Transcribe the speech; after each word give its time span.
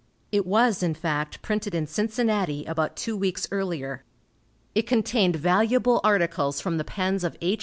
It 0.31 0.47
was 0.47 0.81
in 0.81 0.95
fact 0.95 1.43
printed 1.43 1.75
in 1.75 1.85
Cincinnati 1.85 2.65
about 2.65 2.95
two 2.95 3.15
weeks 3.15 3.47
earlier. 3.51 4.03
It 4.73 4.87
contained 4.87 5.35
valuable 5.35 6.01
articles 6.03 6.59
from 6.59 6.77
the 6.79 6.83
pens 6.83 7.23
of 7.23 7.37
H. 7.39 7.59